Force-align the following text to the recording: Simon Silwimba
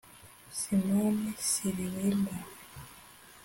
Simon 0.59 1.17
Silwimba 1.47 2.33